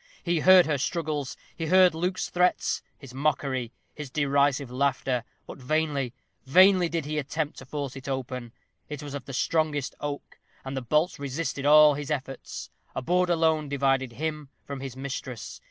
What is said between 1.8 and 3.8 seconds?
Luke's threats his mockery